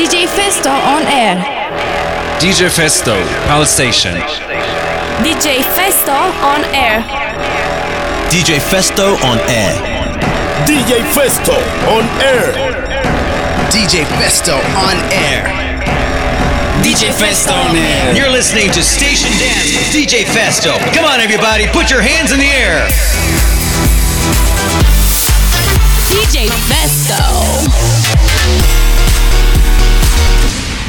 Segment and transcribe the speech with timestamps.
[0.00, 1.36] DJ Festo on air.
[2.40, 3.14] DJ Festo,
[3.46, 4.14] Palace Station.
[5.20, 7.04] DJ Festo on air.
[8.30, 9.74] DJ Festo on air.
[10.64, 11.52] DJ Festo
[11.92, 12.54] on air.
[13.68, 14.56] DJ Festo
[14.88, 15.44] on air.
[16.82, 18.16] DJ Festo on air.
[18.16, 20.78] You're listening to Station Dance with DJ Festo.
[20.94, 22.88] Come on, everybody, put your hands in the air.
[26.08, 27.20] DJ Festo.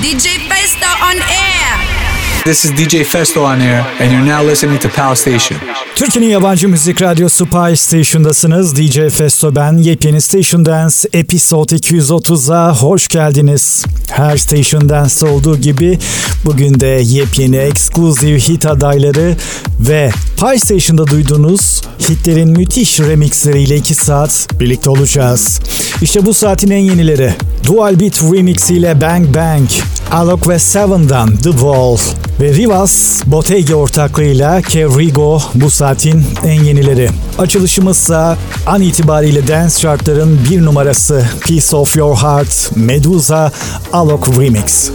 [0.02, 2.44] DJ Festo on air.
[2.44, 5.58] This is DJ Festo on air, and you're now listening to Pal Station.
[5.96, 8.76] Türkiye'nin yabancı müzik radyosu Pie Station'dasınız.
[8.76, 9.78] DJ Festo ben.
[9.78, 13.86] Yepyeni Station Dance Episode 230'a hoş geldiniz.
[14.12, 16.00] Her Station Dance'da olduğu gibi
[16.46, 19.36] bugün de yepyeni exclusive hit adayları
[19.80, 25.60] ve Pie Station'da duyduğunuz hitlerin müthiş remixleriyle 2 saat birlikte olacağız.
[26.02, 27.34] İşte bu saatin en yenileri.
[27.68, 29.70] Dual Beat Remix ile Bang Bang,
[30.12, 31.98] Alok ve Seven'dan The Wall
[32.42, 37.10] ve Rivas Bottega ortaklığıyla Kevrigo bu saatin en yenileri.
[37.38, 43.52] Açılışımızsa an itibariyle dance chartların bir numarası Piece of Your Heart Medusa
[43.94, 44.90] Alok Remix.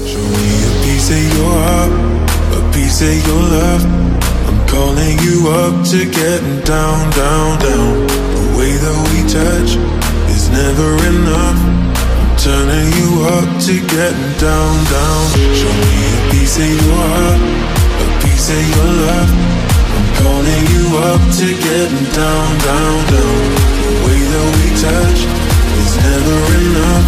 [12.44, 15.26] Turning you up to getting down, down.
[15.58, 17.40] Show me a piece of your heart,
[18.02, 19.55] a piece of your love.
[20.20, 23.40] Calling you up to getting down, down, down.
[23.82, 25.20] The way that we touch
[25.80, 27.06] is never enough.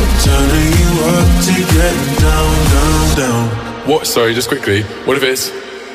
[0.00, 3.44] I'm turning you up to getting down, down, down.
[3.88, 4.06] What?
[4.06, 4.82] Sorry, just quickly.
[5.06, 5.50] What if it's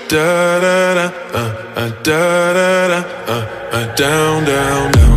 [0.10, 1.40] Da da da, uh,
[1.76, 4.92] uh, da da da, uh, uh, down, down.
[4.92, 5.12] Down,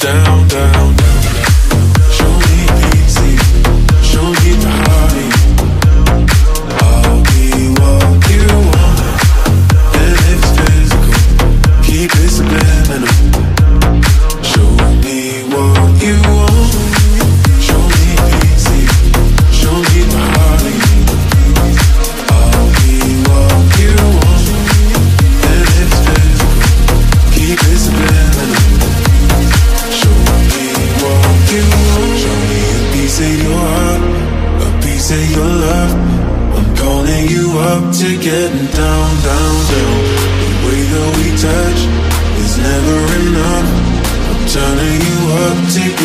[0.00, 0.37] down,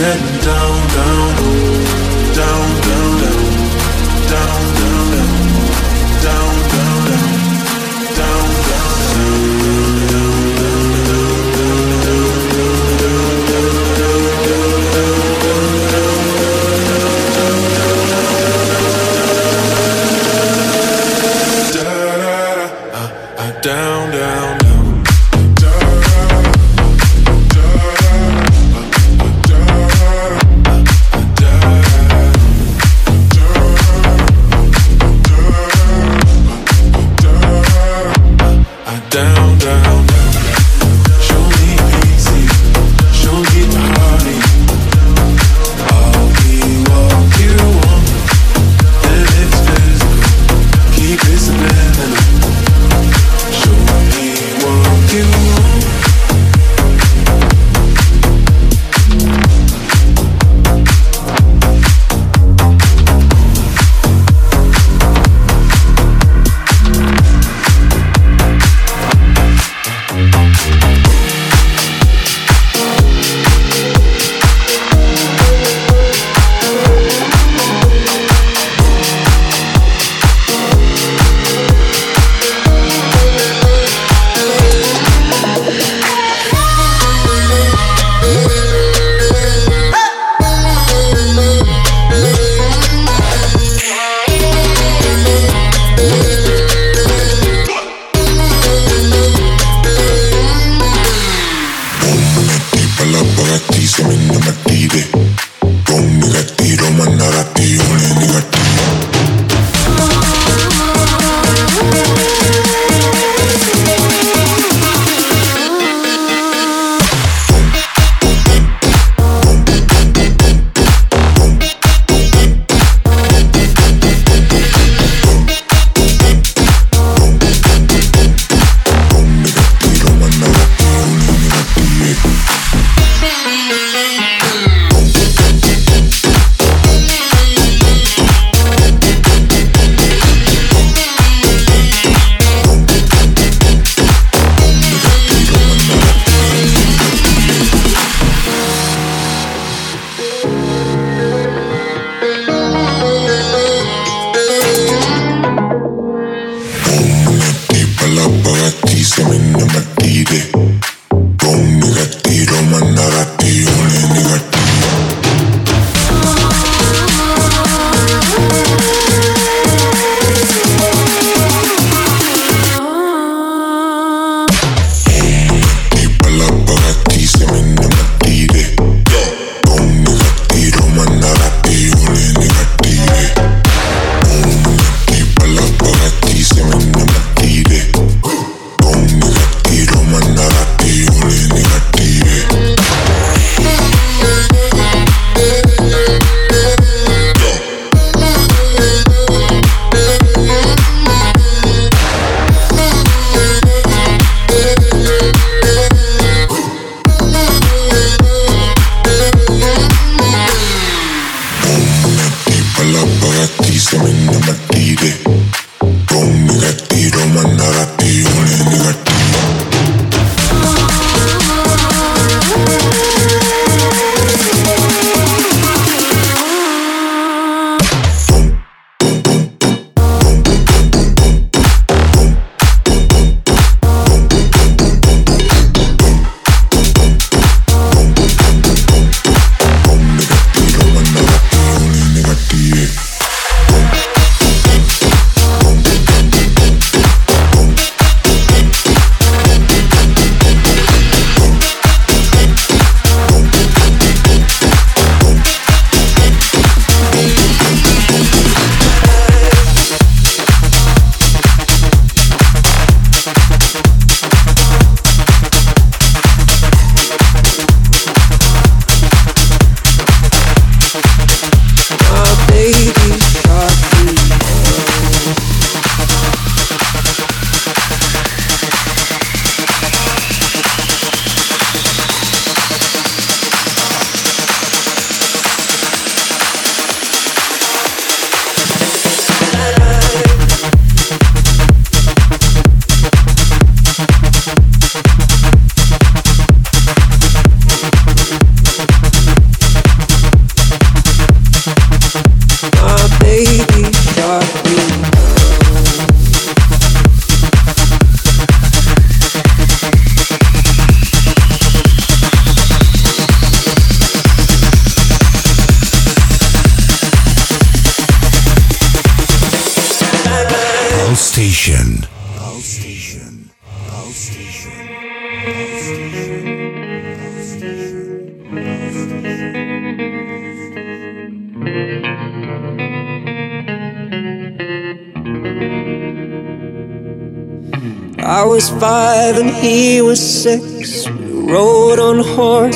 [0.04, 0.33] heaven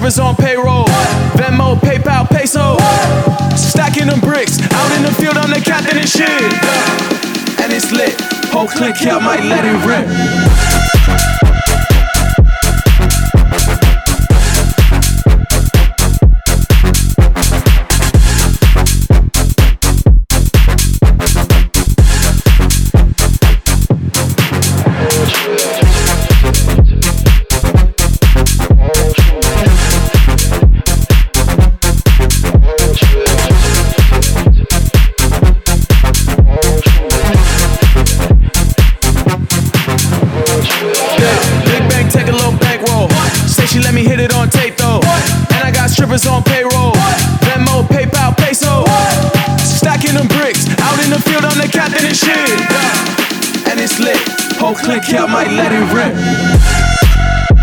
[0.00, 0.86] Strippers on payroll.
[1.36, 2.78] Venmo, PayPal, peso.
[3.54, 4.58] Stacking them bricks.
[4.72, 6.26] Out in the field, I'm the captain and shit.
[7.60, 8.18] And it's lit.
[8.50, 10.08] Whole click here, I might let it rip.
[54.74, 57.59] Click here, I might let it rip.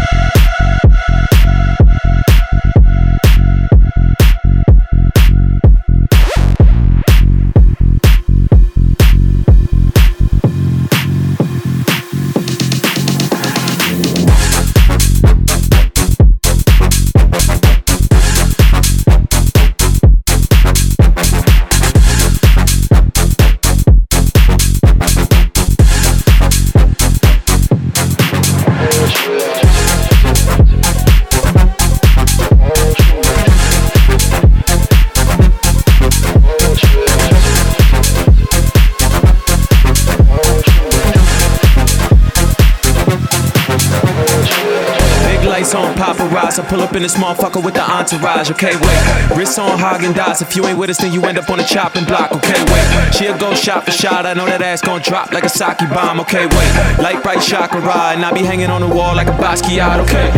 [46.59, 48.49] I pull up in this motherfucker with the entourage.
[48.49, 49.37] Okay, wait.
[49.37, 50.41] Wrists on Häagen-Dazs.
[50.41, 52.31] If you ain't with us, then you end up on the chopping block.
[52.31, 53.13] Okay, wait.
[53.13, 54.25] She'll go shot for shot.
[54.25, 56.19] I know that ass gon' drop like a sake bomb.
[56.21, 56.69] Okay, wait.
[56.97, 57.77] Light bright chakra
[58.13, 59.99] and I be hanging on the wall like a Basquiat.
[60.07, 60.33] Okay.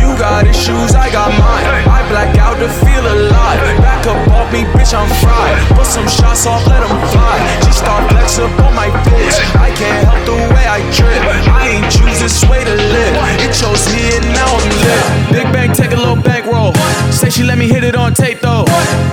[0.00, 1.84] You got issues, I got mine.
[1.84, 3.60] I black out to feel alive.
[3.84, 5.58] Back up off me, bitch, I'm fried.
[5.76, 7.36] Put some shots off, let 'em fly.
[7.64, 9.36] She start flex up on my bitch.
[9.60, 11.20] I can't help the way I trip.
[11.52, 11.90] I ain't
[12.28, 13.14] this way to live.
[13.40, 15.32] It chose me and now I'm lit.
[15.32, 16.74] Big Bang, take a little bankroll.
[17.10, 18.66] Say she let me hit it on tape though.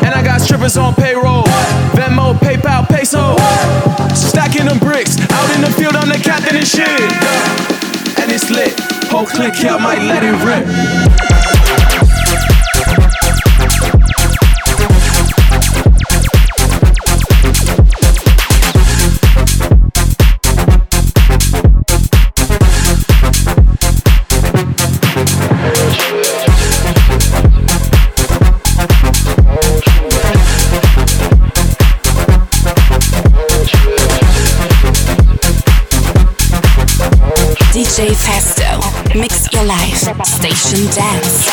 [0.03, 1.43] And I got strippers on payroll.
[1.95, 3.37] Venmo, PayPal, peso.
[4.13, 5.15] Stacking them bricks.
[5.31, 6.99] Out in the field, I'm the captain and shit.
[8.19, 8.75] And it's lit.
[9.07, 11.94] Whole click I might let it rip.
[38.05, 39.17] DJ Festo.
[39.17, 39.97] Mix your life.
[40.25, 41.49] Station Dance.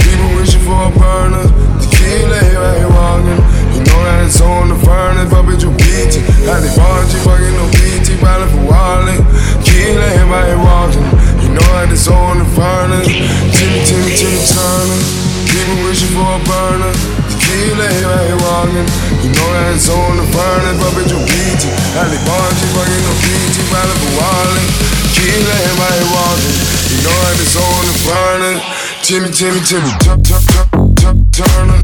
[0.00, 1.44] People wishing for a burner.
[1.84, 3.40] Tequila here while you walking.
[3.76, 6.24] You know that it's on the furnace, but bitch, you beat it.
[6.48, 9.20] Had the bungee, fucking no BT, ballin' for walling.
[9.60, 11.04] Tequila here while you walking.
[11.44, 13.04] You know that it's on the furnace.
[13.04, 15.00] Timmy, Timmy, Timmy Turner.
[15.44, 17.21] People wishing for a burner.
[17.52, 18.88] Chile vai walking
[19.20, 21.68] You know that it's on the burning Papi yo the
[22.00, 24.68] Ali Bonji fucking no kiti Vale for walling
[25.12, 26.56] Chile vai walking
[26.88, 28.60] You know that it's on the burning
[29.04, 31.82] Timmy, Timmy, Timmy Top, top, top, top, turning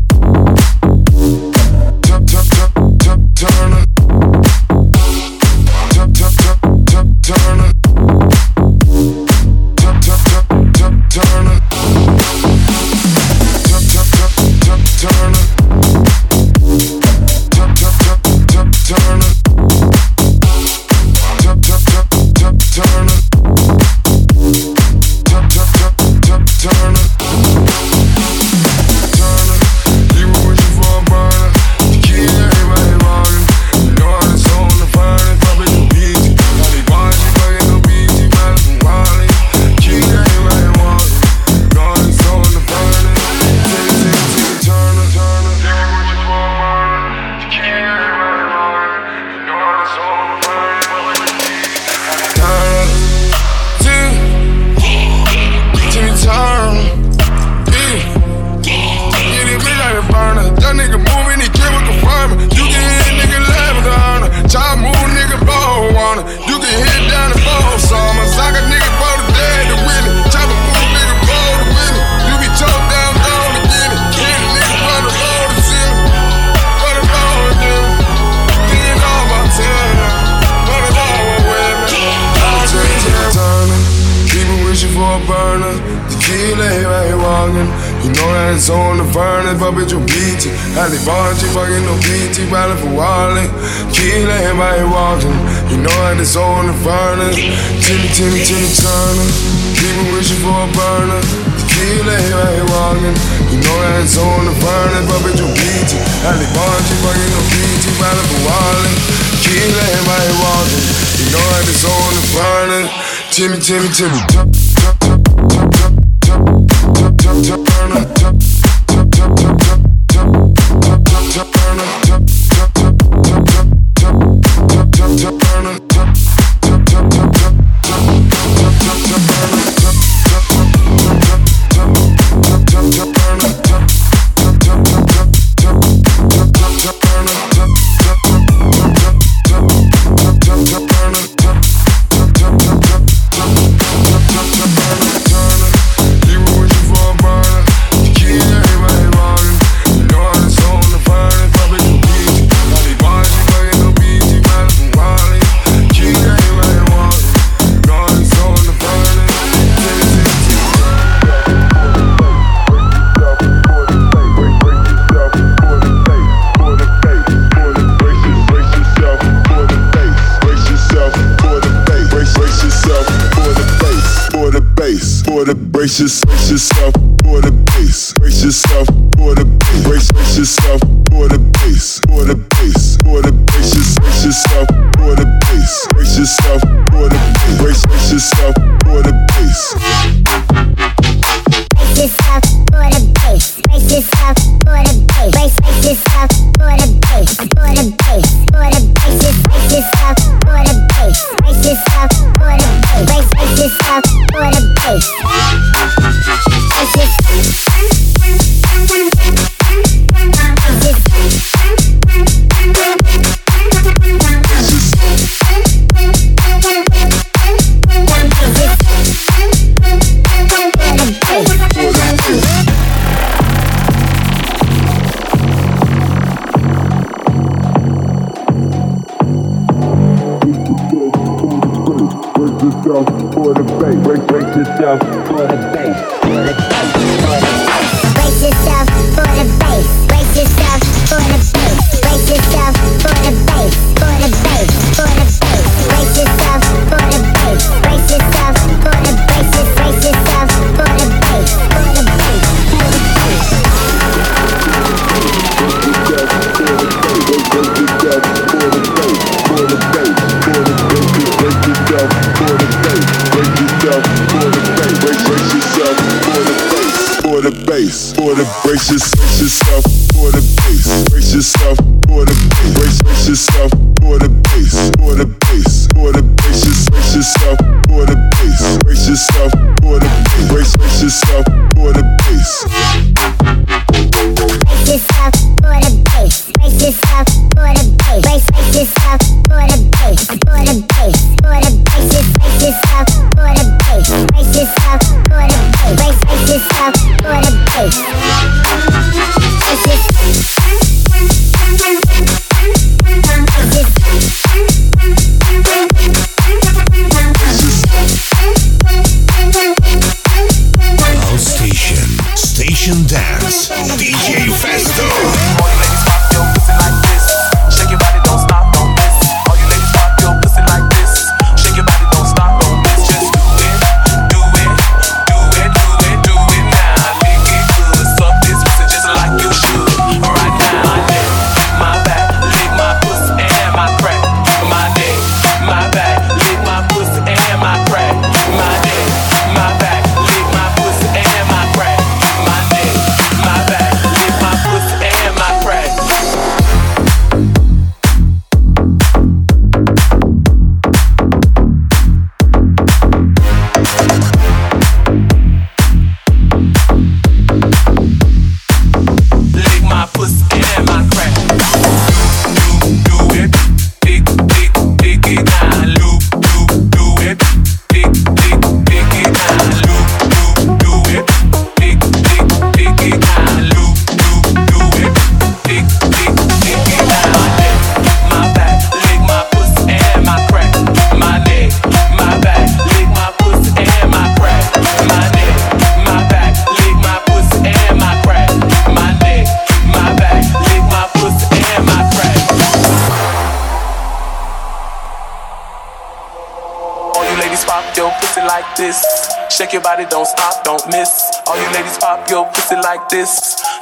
[3.37, 3.88] turning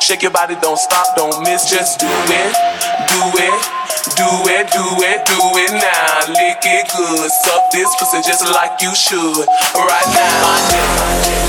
[0.06, 1.68] Shake your body, don't stop, don't miss.
[1.68, 2.54] Just do it,
[3.10, 3.58] do it,
[4.14, 6.30] do it, do it, do it now.
[6.30, 9.18] Lick it good, suck this pussy just like you should.
[9.74, 10.90] Right now, my neck,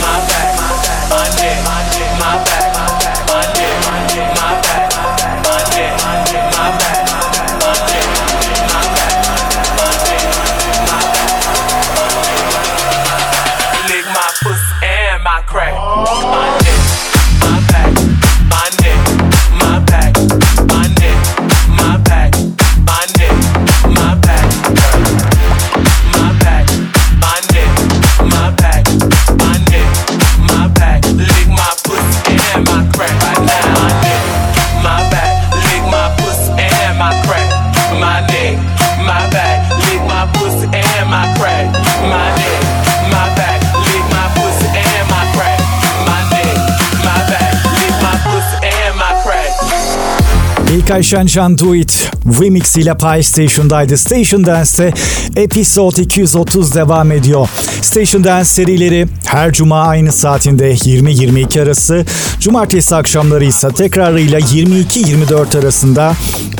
[0.01, 0.57] my back,
[1.05, 1.57] my neck,
[2.17, 2.66] my back,
[50.87, 53.97] İlkay Sencan Do It remix ile Pie Station'daydı.
[53.97, 54.93] Station Dance'te
[55.35, 57.49] Episode 230 devam ediyor.
[57.81, 62.05] Station Dance serileri her cuma aynı saatinde 20-22 arası,
[62.39, 66.13] cumartesi akşamları ise tekrarıyla 22-24 arasında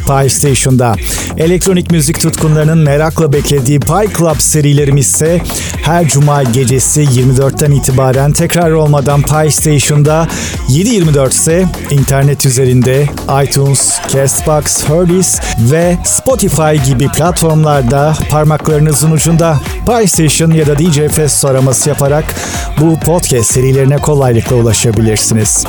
[0.07, 0.95] Pie Station'da.
[1.37, 5.41] Elektronik müzik tutkunlarının merakla beklediği Pie Club serilerimiz ise
[5.83, 10.27] her cuma gecesi 24'ten itibaren tekrar olmadan Pie Station'da
[10.69, 13.07] 7-24 ise internet üzerinde
[13.43, 21.45] iTunes, Castbox, Herdis ve Spotify gibi platformlarda parmaklarınızın ucunda Pie Station ya da DJ Fest
[21.45, 22.35] araması yaparak
[22.81, 25.65] bu podcast serilerine kolaylıkla ulaşabilirsiniz.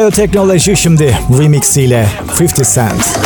[0.00, 2.08] IO Teknoloji şimdi remix ile
[2.40, 3.22] 50 Cent.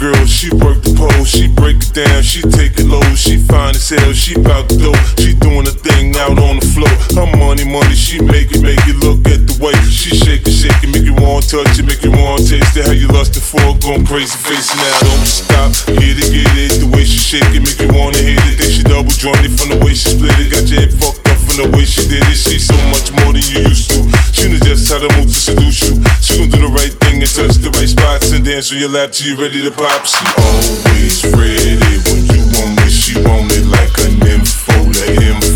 [0.00, 3.76] Girl, she work the pole, she break it down, she take it low, she fine
[3.76, 6.88] as hell, she bout to go, she doing a thing out on the floor.
[7.14, 10.52] Her money, money, she make it, make it look at the way she shake it,
[10.52, 12.86] shake it, make you want touch it, make you want taste it.
[12.86, 16.88] How you lusted for, going crazy, it now, don't stop, get it, get it, the
[16.92, 18.56] way she shake it, make you wanna hit it.
[18.60, 21.38] Then she double jointed from the way she split it, got your head fucked up
[21.40, 22.36] from the way she did it.
[22.36, 24.04] She's so much more than you used to.
[24.36, 25.96] She knows just how to move to seduce you.
[26.20, 28.92] She gon' do the right thing and touch the right spots and dance on your
[28.92, 30.04] lap till you're ready to pop.
[30.04, 31.76] She always ready
[32.06, 32.92] when you want it.
[32.92, 35.49] She want it like an info, the info.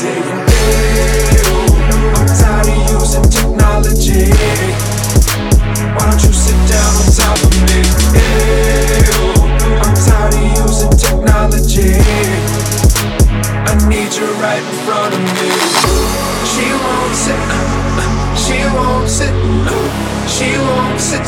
[0.00, 0.06] I'm
[2.38, 4.30] tired of using technology.
[5.90, 7.82] Why don't you sit down on top of me?
[9.82, 11.98] I'm tired of using technology.
[13.66, 15.50] I need you right in front of me.
[16.46, 18.06] She won't sit, uh, uh,
[18.38, 19.74] she won't sit, uh,
[20.28, 21.26] she won't sit.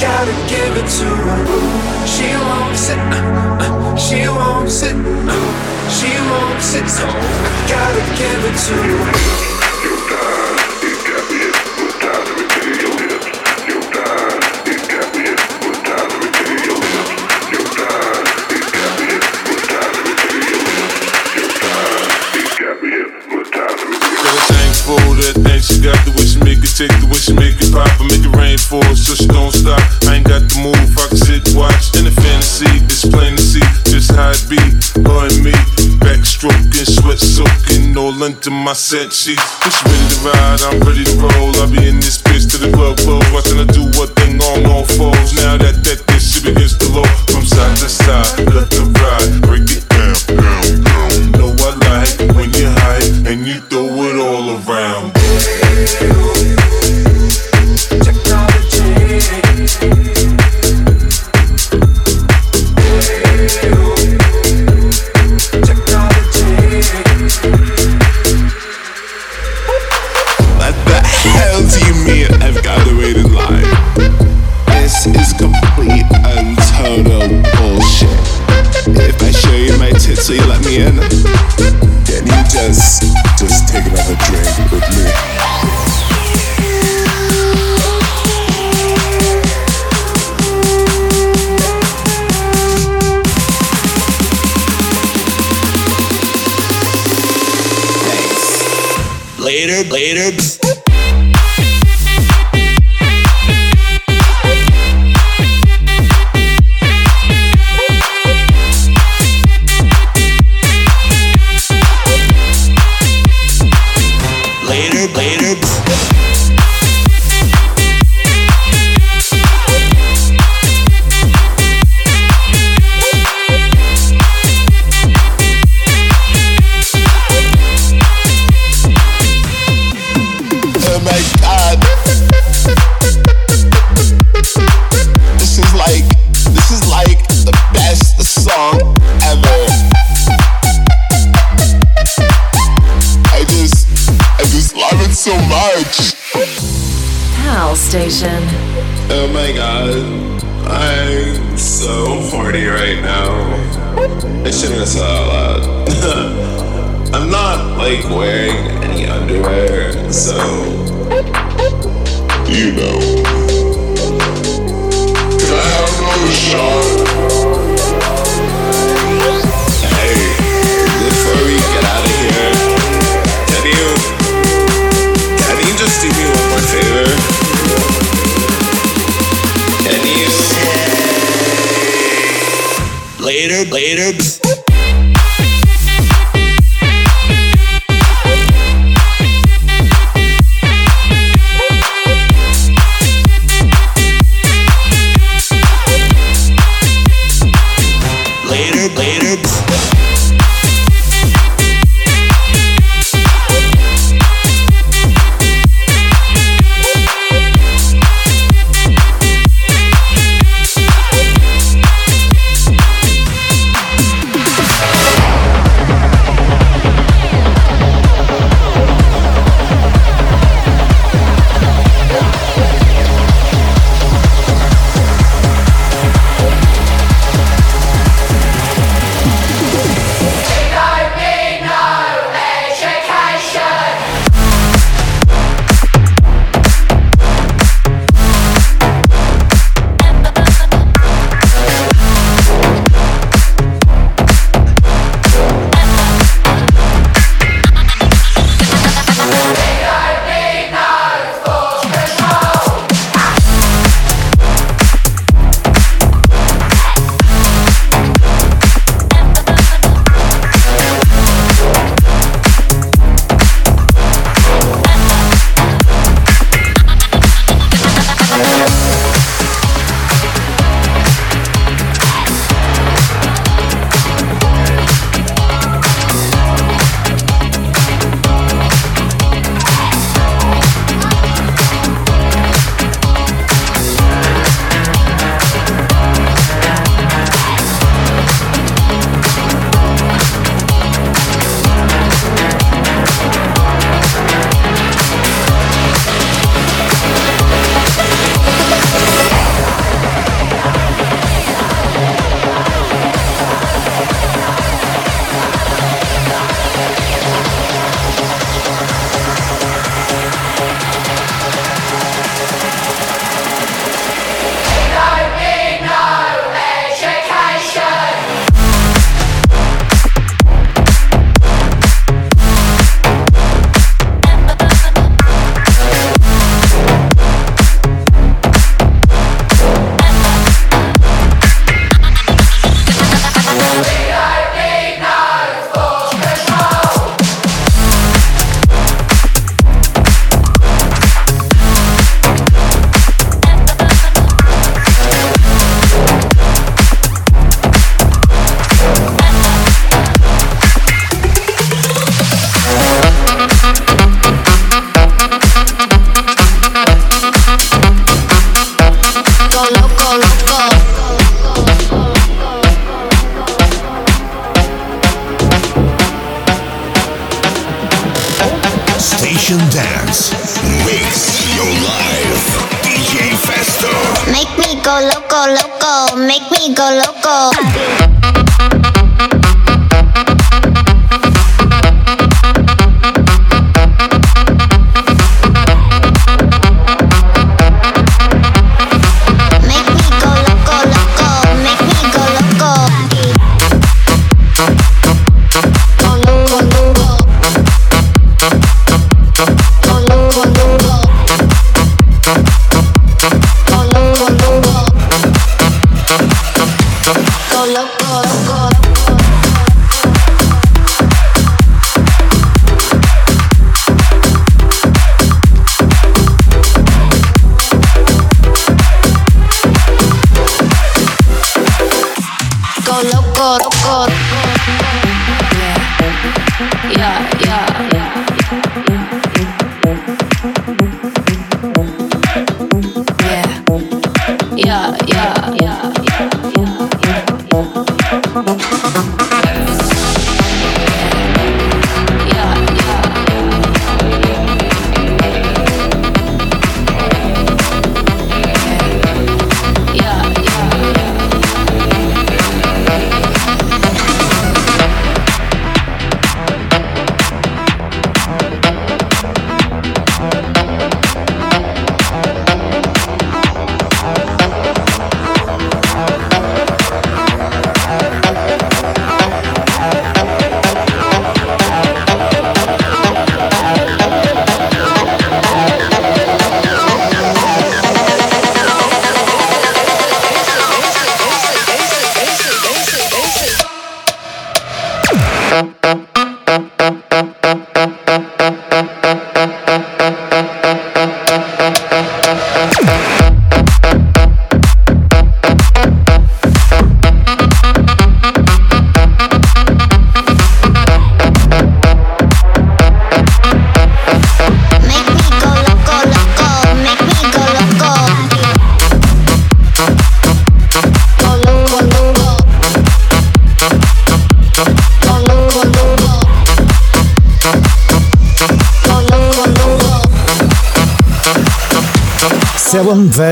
[0.00, 1.44] Gotta give it to her.
[2.06, 4.96] She won't sit, she won't sit,
[5.88, 6.88] she won't sit.
[6.88, 7.14] So I
[7.70, 9.52] gotta give it to her.
[25.62, 28.26] she got the way she make it take the way make it pop and make
[28.26, 29.78] it rain for her so she don't stop.
[30.10, 31.91] I ain't got the move, I can sit watch
[34.48, 34.60] be.
[35.04, 35.52] Her and me,
[36.00, 39.42] backstroking, sweat soaking all under my set sheets.
[39.68, 41.54] She ready to ride, I'm ready to roll.
[41.60, 44.14] I'll be in this bitch till the club close, watching her do what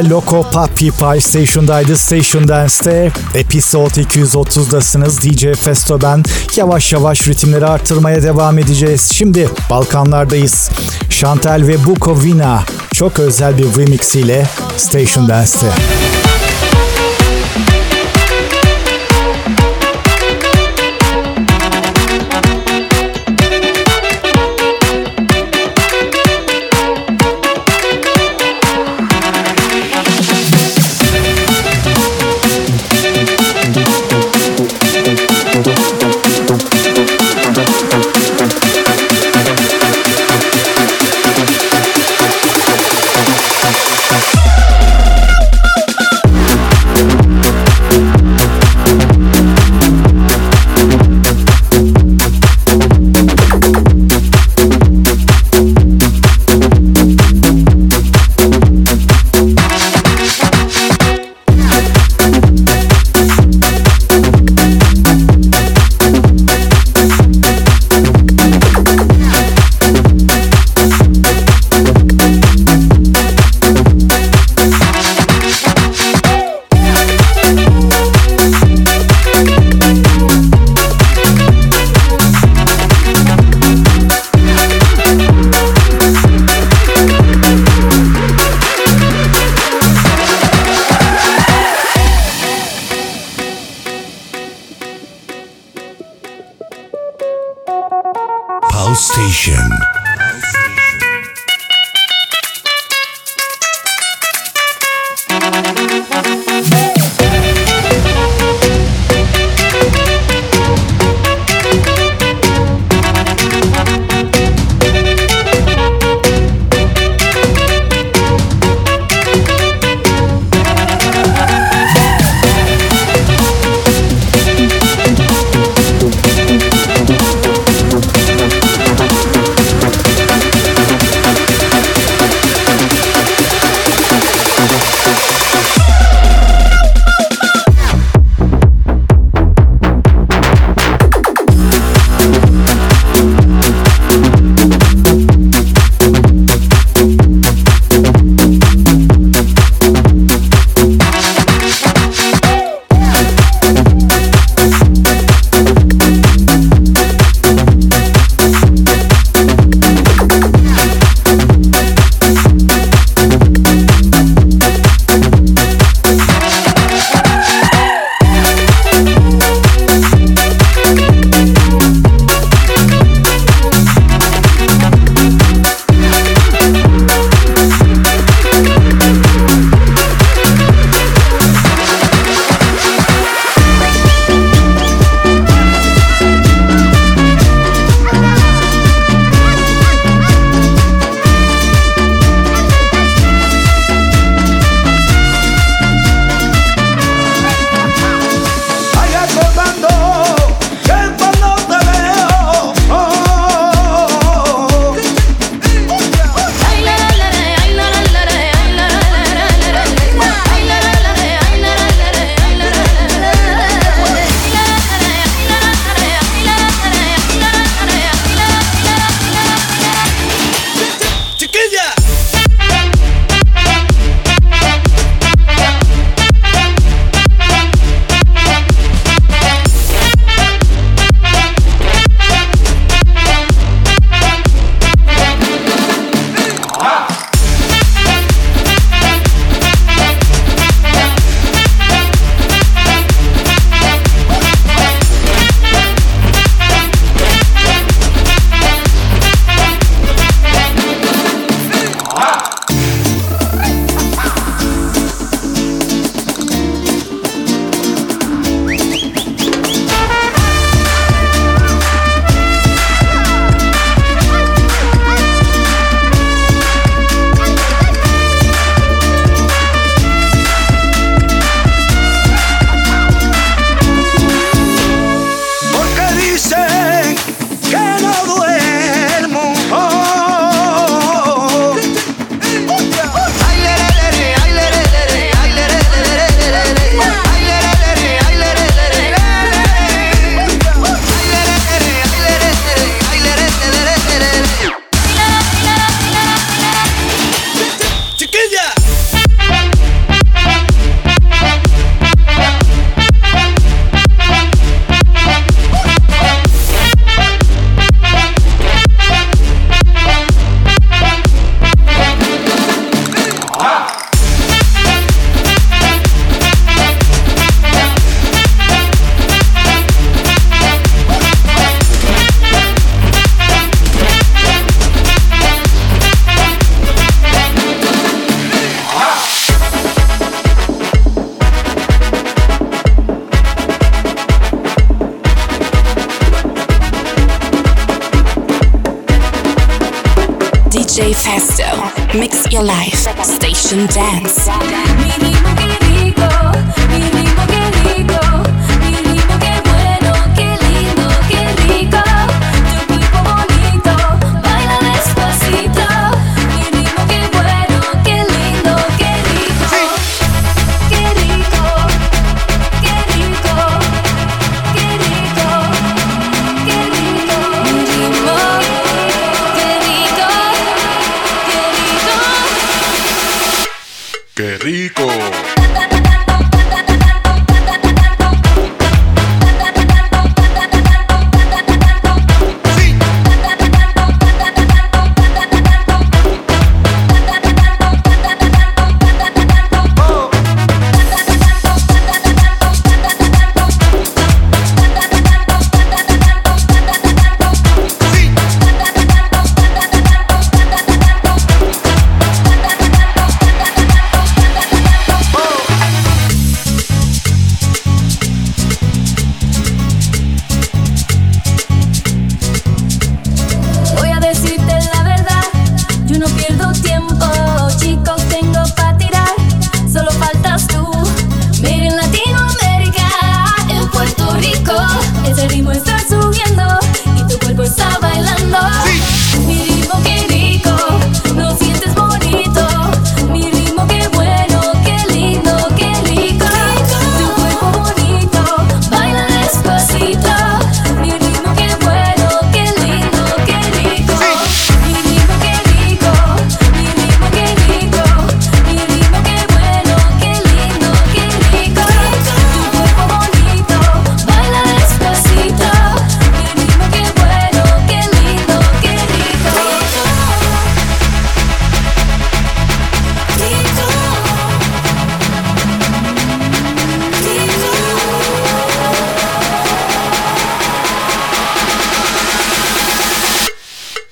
[0.01, 1.97] Ve Loco Papi Pie Station'daydı.
[1.97, 5.21] Station Dance'te Episode 230'dasınız.
[5.23, 6.23] DJ Festo ben.
[6.57, 9.11] Yavaş yavaş ritimleri artırmaya devam edeceğiz.
[9.13, 10.71] Şimdi Balkanlardayız.
[11.11, 15.67] Chantal ve Bukovina çok özel bir remix ile Station Dance'te.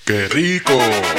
[0.08, 1.17] Qué rico.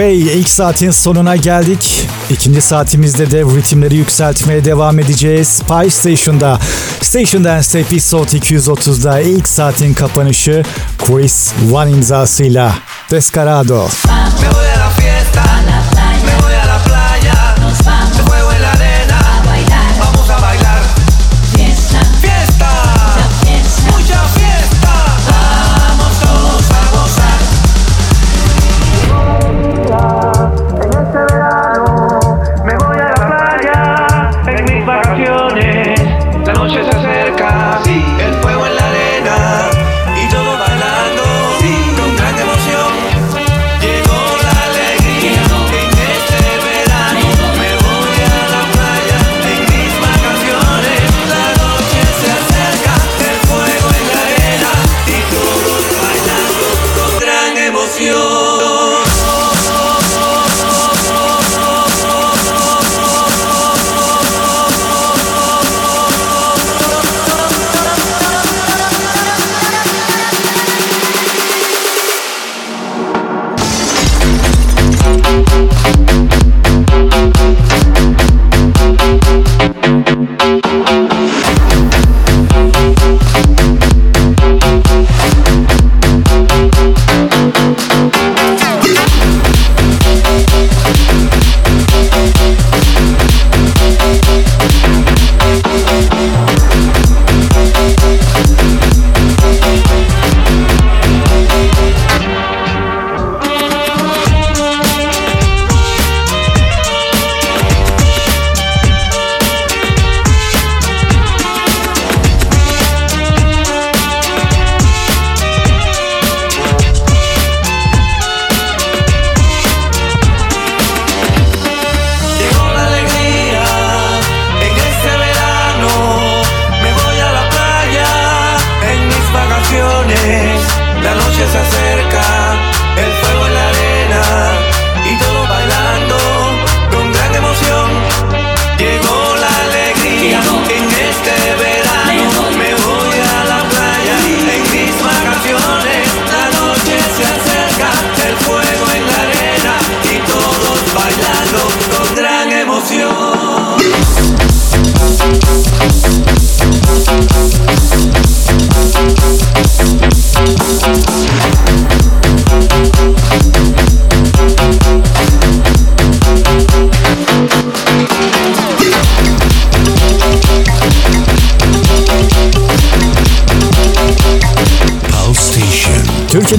[0.00, 2.08] Way ilk saatin sonuna geldik.
[2.30, 5.48] İkinci saatimizde de ritimleri yükseltmeye devam edeceğiz.
[5.48, 6.58] Spy Station'da,
[7.02, 10.62] Station Dance Episode 230'da ilk saatin kapanışı
[10.98, 12.74] Chris One imzasıyla
[13.10, 13.84] Descarado.
[13.84, 14.29] Descarado.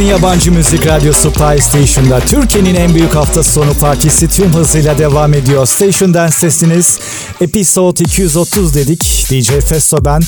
[0.02, 5.34] Türkiye'nin yabancı müzik radyosu Pie Station'da Türkiye'nin en büyük hafta sonu partisi tüm hızıyla devam
[5.34, 5.66] ediyor.
[5.66, 7.00] Station Dance sesiniz
[7.42, 9.26] Episode 230 dedik.
[9.30, 10.22] DJ Festo ben.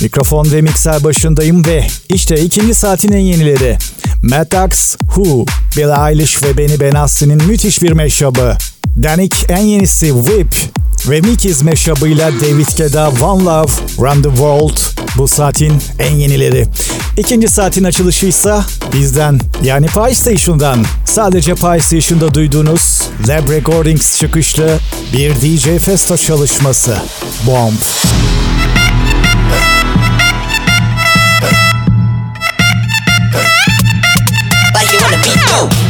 [0.00, 3.78] Mikrofon ve mikser başındayım ve işte ikinci saatin en yenileri.
[4.22, 4.54] Matt
[4.98, 8.56] Who, Billie Eilish ve Benny Benassi'nin müthiş bir meşabı.
[9.02, 10.54] Danik en yenisi Whip
[11.06, 14.78] Mickey's meşabıyla David Guetta One Love, Run the World
[15.18, 16.66] bu saatin en yenileri.
[17.16, 24.78] İkinci saatin açılışıysa bizden yani Pie Station'dan sadece Pie Station'da duyduğunuz Lab Recordings çıkışlı
[25.12, 26.96] bir DJ Festo çalışması.
[27.46, 27.72] Bomb.
[34.74, 35.87] Like you wanna beat go.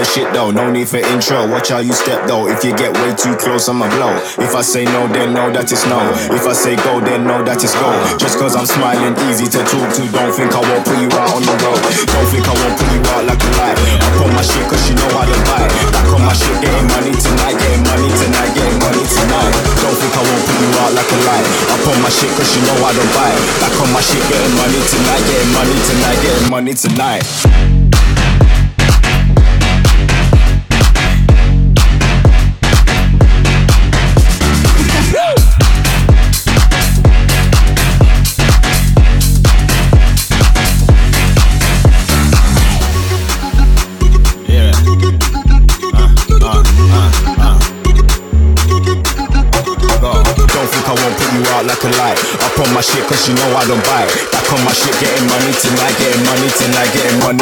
[0.00, 0.50] The shit though.
[0.50, 2.48] No need for intro, watch how you step though.
[2.48, 4.16] If you get way too close, I'ma blow.
[4.40, 6.00] If I say no, then know that it's no.
[6.32, 7.92] If I say go, then know that it's go.
[8.16, 10.02] Just cause I'm smiling, easy to talk to.
[10.08, 11.80] Don't think I won't put you out on the road.
[11.84, 13.76] Don't think I won't put you out like a light.
[14.00, 15.68] Up on my shit cause you know how to buy.
[15.92, 19.52] Back on my shit, getting money tonight, getting money tonight, getting money tonight.
[19.84, 21.46] Don't think I won't put you out like a light.
[21.76, 23.32] Up on my shit cause you know how to buy.
[23.60, 27.69] Back on my shit, getting money tonight, getting money tonight, getting money tonight.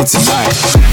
[0.08, 0.87] Tonight.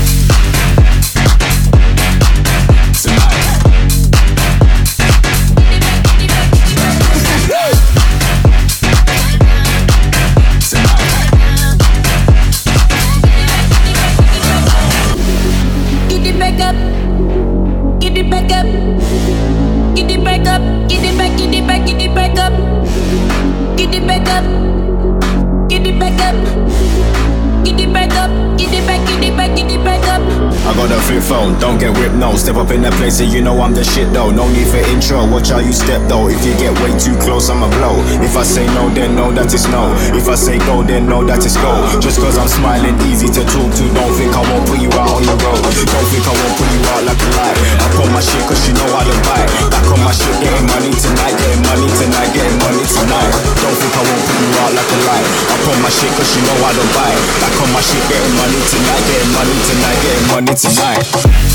[35.56, 36.28] how you step though.
[36.28, 37.96] If you get way too close, I'ma blow.
[38.20, 39.88] If I say no, then know that it's no.
[40.12, 41.72] If I say go, then know that it's go.
[42.04, 43.84] Just cause I'm smiling, easy to talk to.
[43.96, 45.64] Don't think I won't put you out on the road.
[45.64, 47.56] Don't think I won't put you out like a lie.
[47.56, 49.44] I put my shit cause you know I don't buy.
[49.72, 53.32] Back on my shit, getting money tonight, getting money tonight, getting money tonight.
[53.64, 55.24] Don't think I won't put you out like a lie.
[55.24, 57.16] I put my shit cause you know I don't buy.
[57.40, 61.55] Back on my shit, getting money tonight, getting money tonight, getting money tonight.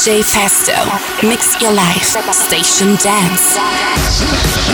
[0.00, 1.28] DJ Festo.
[1.28, 2.16] Mix your life.
[2.32, 4.69] Station Dance.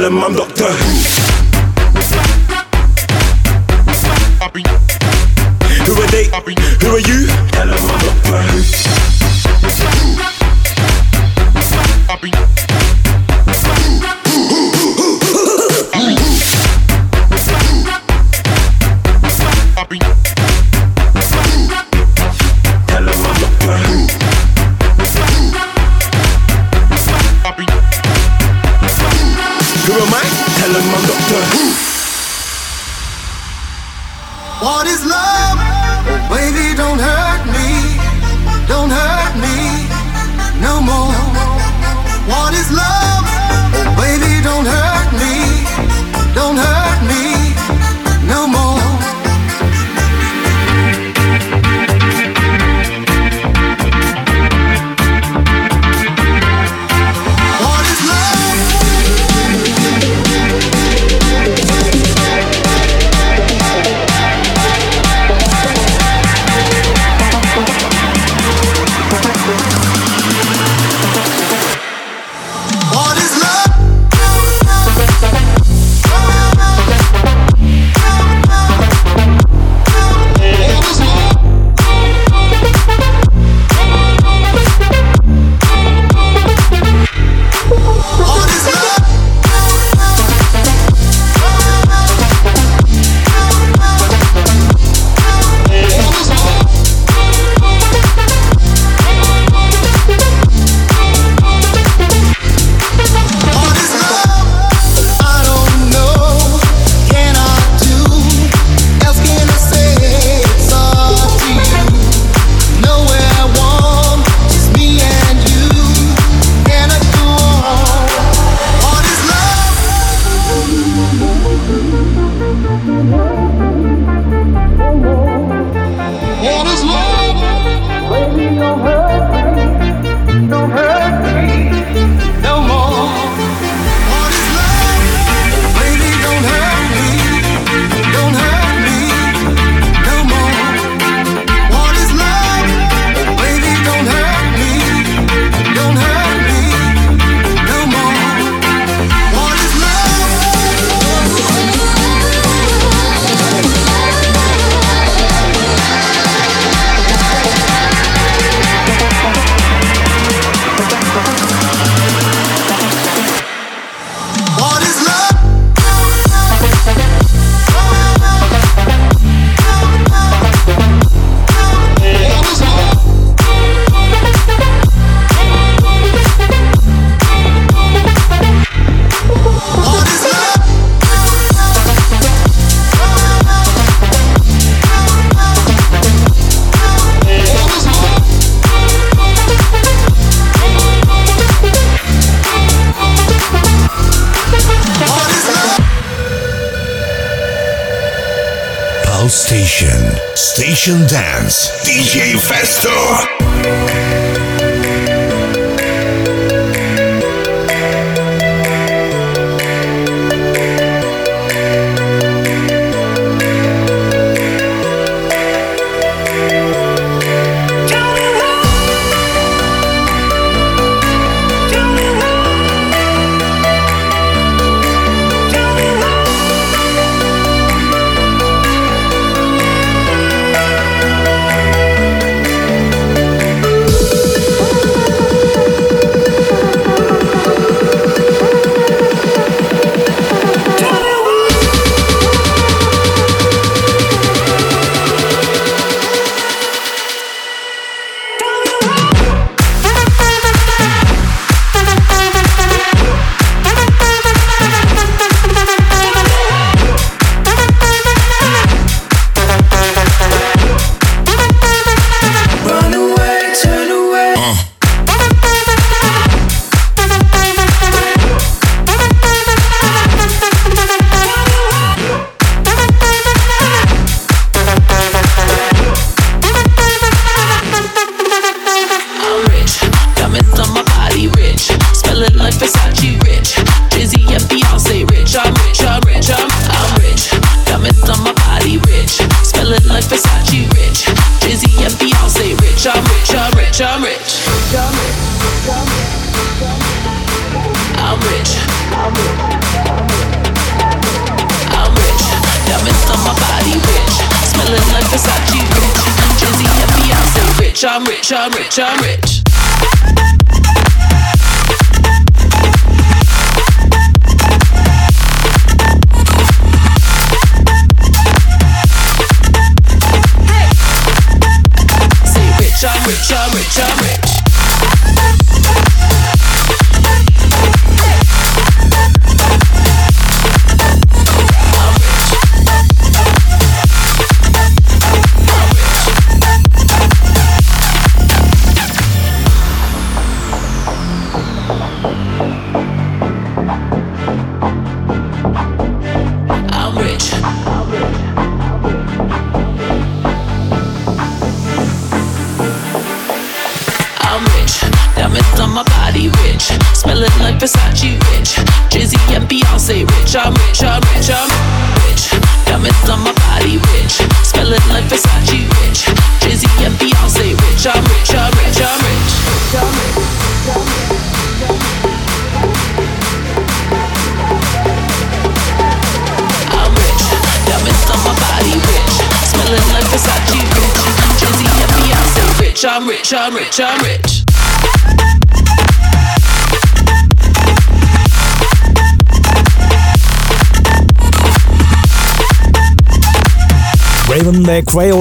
[0.00, 0.70] allem am Doktor.
[5.86, 6.30] Who are they?
[6.80, 7.39] Who are you?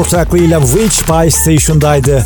[0.10, 2.26] ortaklığıyla Witch Pie Station'daydı.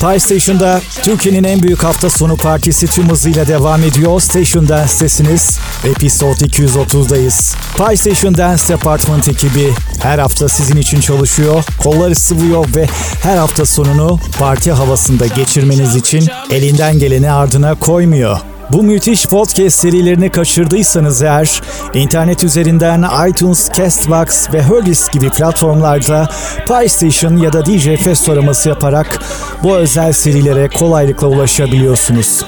[0.00, 4.20] Pie Station'da Türkiye'nin en büyük hafta sonu partisi tüm hızıyla devam ediyor.
[4.20, 5.58] Station Dance'desiniz.
[5.84, 7.54] Episode 230'dayız.
[7.76, 11.64] Pie Station Dance Department ekibi her hafta sizin için çalışıyor.
[11.82, 12.86] Kolları sıvıyor ve
[13.22, 18.38] her hafta sonunu parti havasında geçirmeniz için elinden geleni ardına koymuyor.
[18.72, 21.62] Bu müthiş podcast serilerini kaçırdıysanız eğer
[21.94, 26.28] İnternet üzerinden iTunes, Castbox ve Hurlis gibi platformlarda
[26.66, 29.18] PlayStation ya da DJ Fest araması yaparak
[29.62, 32.44] bu özel serilere kolaylıkla ulaşabiliyorsunuz.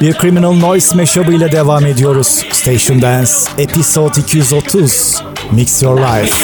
[0.00, 2.44] Bir Criminal Noise mashup ile devam ediyoruz.
[2.52, 6.36] Station Dance Episode 230 Mix Your Life.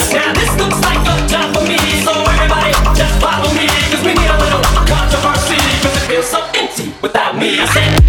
[7.03, 7.59] without me.
[7.59, 8.02] I said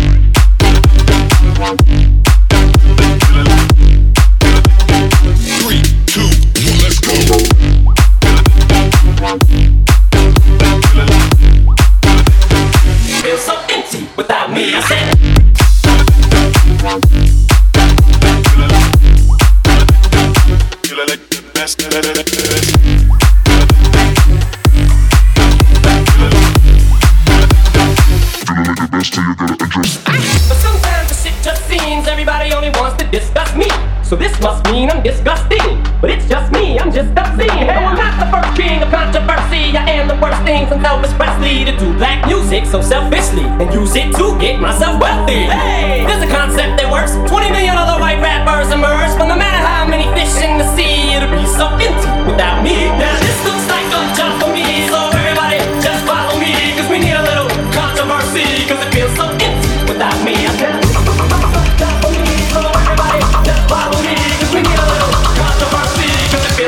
[40.43, 44.59] thing from Elvis Presley to do black music so selfishly and use it to get
[44.59, 45.47] myself wealthy.
[45.47, 47.15] Hey, there's a concept that works.
[47.31, 51.15] 20 million other white rappers emerge, but no matter how many fish in the sea,
[51.15, 52.91] it'll be so empty without me.
[52.99, 56.99] Now this looks like a job for me, so everybody just follow me, cause we
[56.99, 60.35] need a little controversy, cause it feels so empty without me.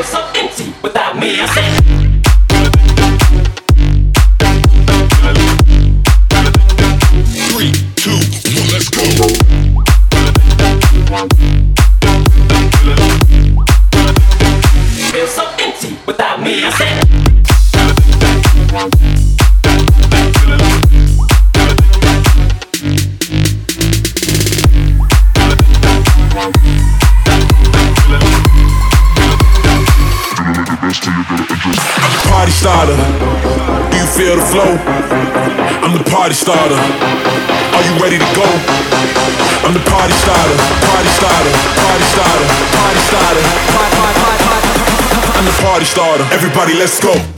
[0.03, 1.39] So empty without me.
[1.39, 1.74] I said.
[32.65, 32.97] Starter.
[33.91, 34.73] Do you feel the flow?
[35.85, 36.73] I'm the party starter.
[36.73, 38.47] Are you ready to go?
[39.61, 40.57] I'm the party starter.
[40.89, 41.53] Party starter.
[41.85, 42.47] Party starter.
[42.81, 43.45] Party starter.
[45.37, 46.25] I'm the party starter.
[46.33, 47.34] Everybody, let's go.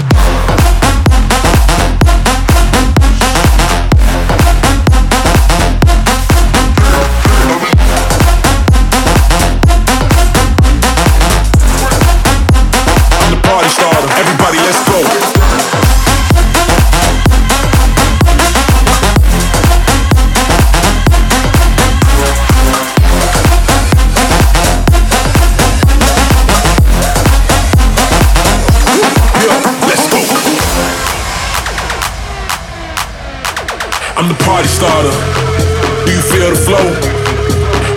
[36.07, 36.88] Do you feel the flow?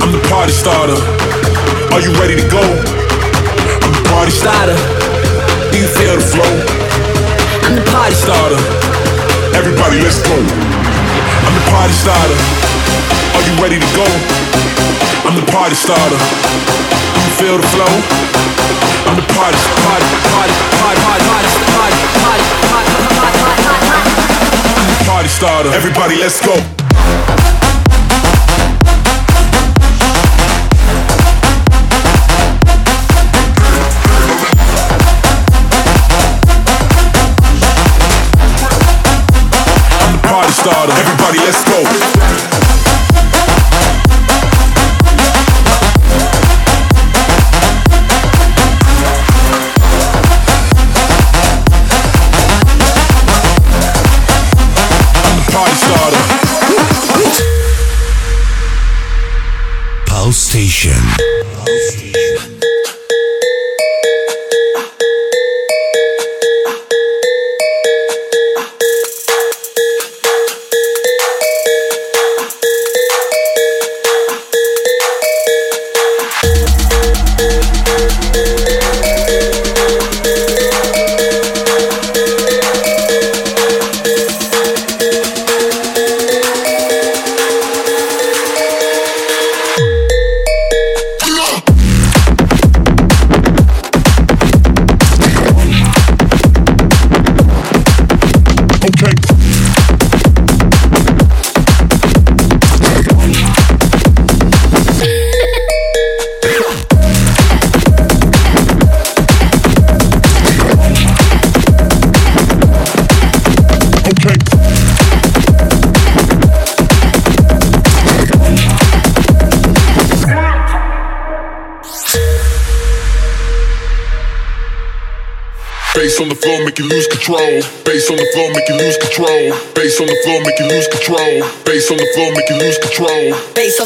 [0.03, 0.99] I'm the party starter.
[1.95, 2.59] Are you ready to go?
[2.59, 4.75] I'm the party starter.
[5.71, 6.51] Do you feel the flow?
[7.71, 8.59] I'm the party starter.
[9.55, 10.35] Everybody, let's go.
[10.35, 12.35] I'm the party starter.
[13.39, 14.07] Are you ready to go?
[15.23, 16.19] I'm the party starter.
[16.19, 17.95] Do you feel the flow?
[19.07, 19.55] I'm the party,
[19.87, 24.11] party, party, party, party, party, party, party, party, party, party, party.
[24.83, 25.71] I'm the party starter.
[25.71, 26.59] Everybody, let's go.
[40.61, 40.95] stardom.
[40.97, 41.81] Everybody, let's go.
[60.07, 60.93] Pal Station.
[61.57, 62.70] Pal Station.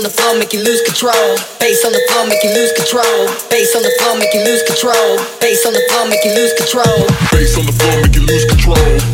[0.05, 1.37] On the floor, make you lose control.
[1.59, 3.27] Bass on the floor, make you lose control.
[3.49, 5.17] Bass on the floor, make you lose control.
[5.41, 7.09] Bass on the floor, make you lose control.
[7.33, 9.14] Bass on the floor, make you lose control.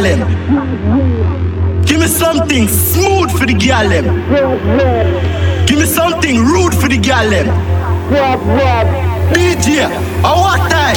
[0.00, 4.06] Give me something smooth for the gallem.
[5.66, 7.44] Give me something rude for the gallem.
[9.34, 9.84] DJ,
[10.24, 10.96] a what time?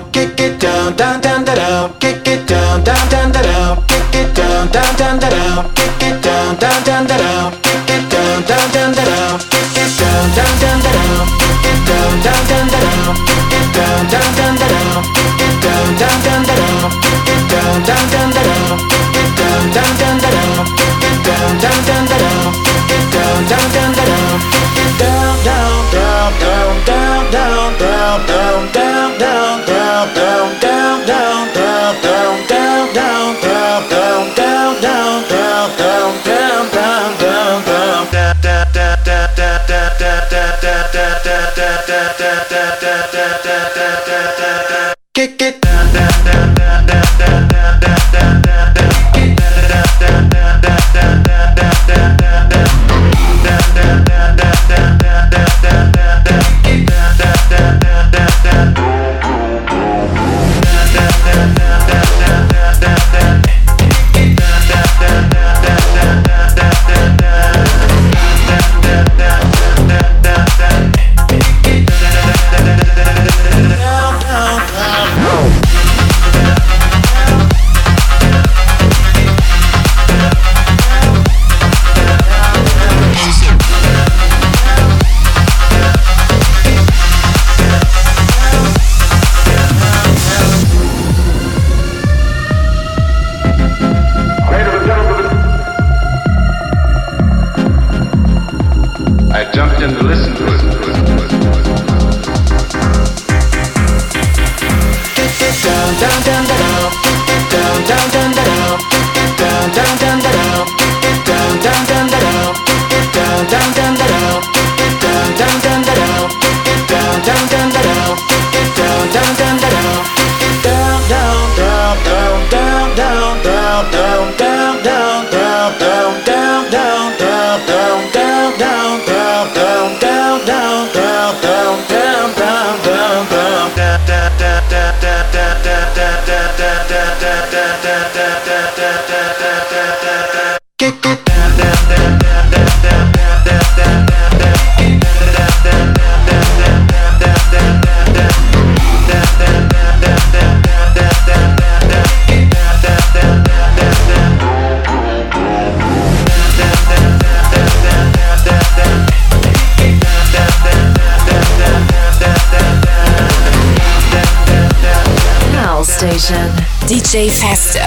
[167.11, 167.83] DJ Festo.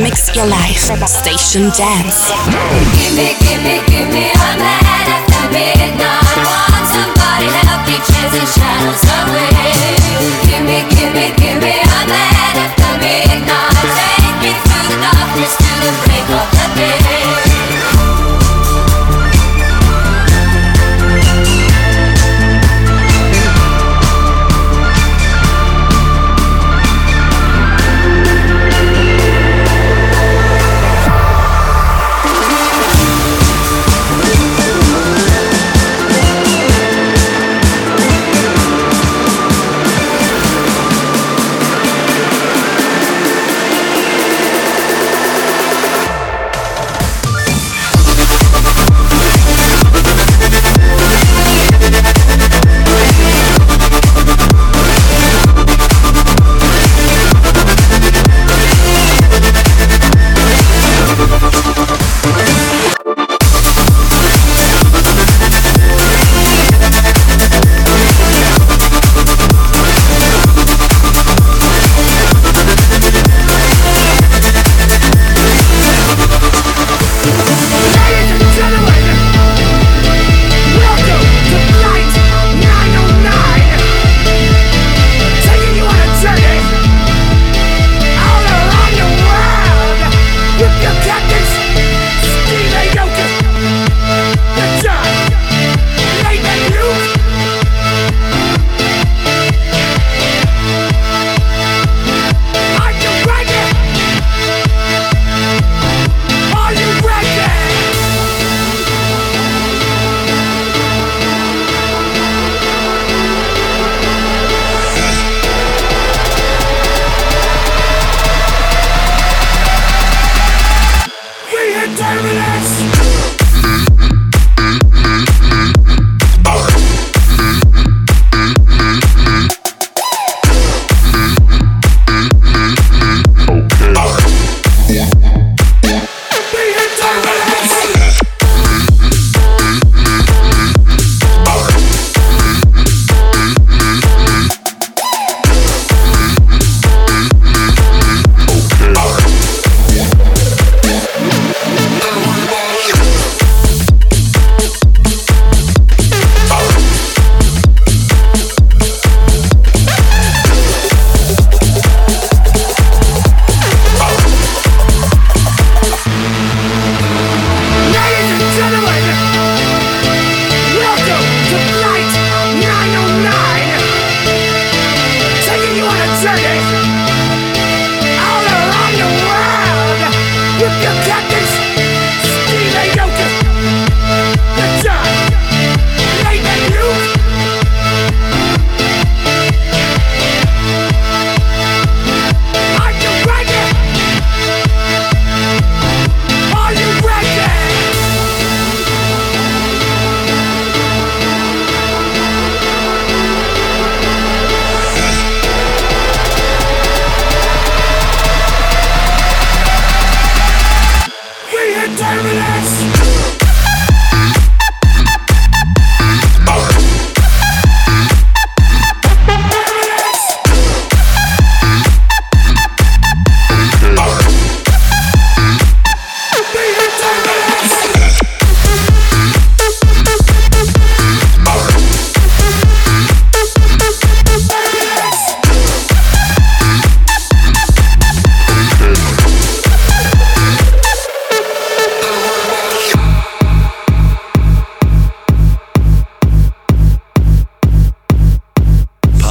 [0.00, 0.86] Mix your life.
[1.08, 2.30] Station Dance.
[2.94, 6.22] Gimme, gimme, gimme a man after midnight.
[6.46, 9.50] Want somebody help me chase the shadows away.
[10.46, 13.67] Gimme, gimme, gimme a man after midnight.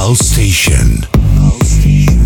[0.08, 1.06] Pal Station.
[1.36, 2.17] White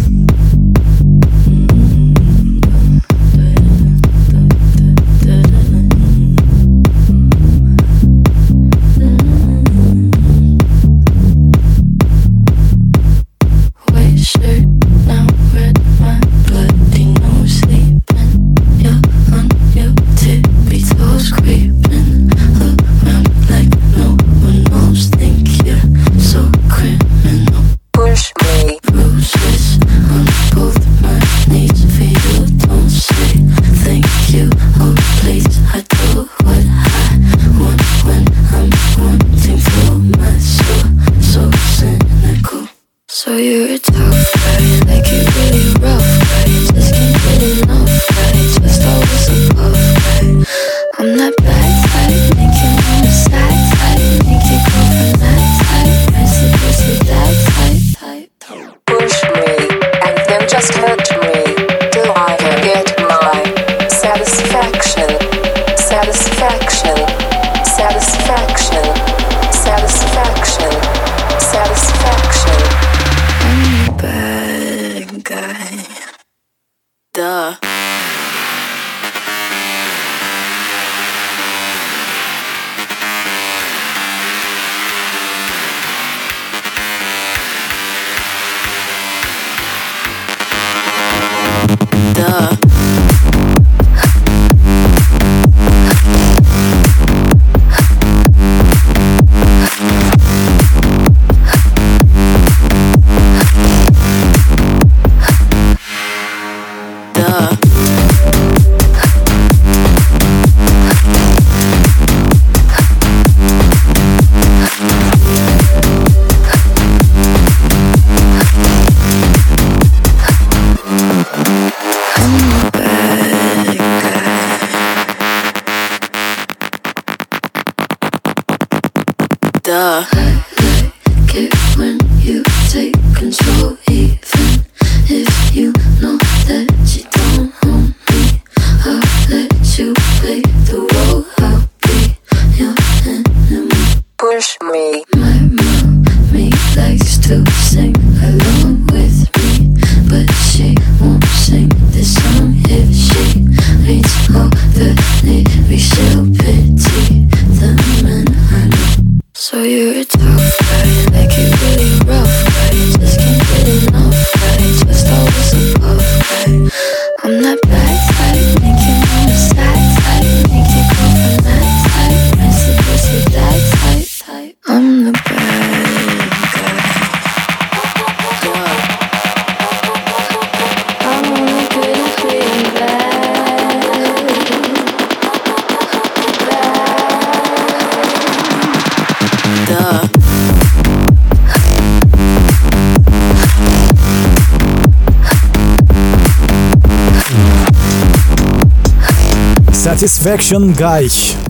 [200.23, 201.09] Satisfaction Guy,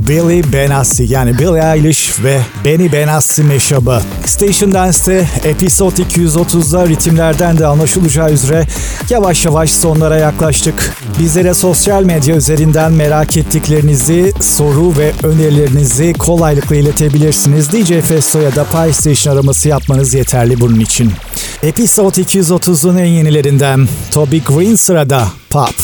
[0.09, 4.01] Billy Benassi yani Billie Eilish ve Benny Benassi meşabı.
[4.27, 8.67] Station Dance'te Episod 230'da ritimlerden de anlaşılacağı üzere
[9.11, 10.95] yavaş yavaş sonlara yaklaştık.
[11.19, 17.73] Bizlere sosyal medya üzerinden merak ettiklerinizi, soru ve önerilerinizi kolaylıkla iletebilirsiniz.
[17.73, 21.13] DJ Festo'ya da PlayStation araması yapmanız yeterli bunun için.
[21.63, 25.67] Episod 230'un en yenilerinden Toby Green sırada Pop.
[25.67, 25.75] Pop.